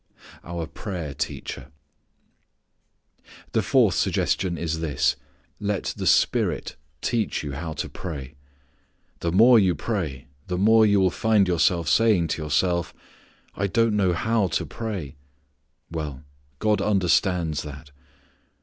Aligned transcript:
Our 0.43 0.65
Prayer 0.65 1.13
Teacher. 1.13 1.67
The 3.51 3.61
fourth 3.61 3.93
suggestion 3.93 4.57
is 4.57 4.79
this: 4.79 5.15
Let 5.59 5.93
the 5.95 6.07
Spirit 6.07 6.75
teach 7.03 7.43
you 7.43 7.51
how 7.51 7.73
to 7.73 7.87
pray. 7.87 8.33
The 9.19 9.31
more 9.31 9.59
you 9.59 9.75
pray 9.75 10.25
the 10.47 10.57
more 10.57 10.87
you 10.87 10.99
will 10.99 11.11
find 11.11 11.47
yourself 11.47 11.87
saying 11.87 12.29
to 12.29 12.41
yourself, 12.41 12.95
"I 13.53 13.67
don't 13.67 13.95
know 13.95 14.13
how 14.13 14.47
to 14.47 14.65
pray." 14.65 15.17
Well 15.91 16.23
God 16.57 16.81
understands 16.81 17.61
that. 17.61 17.91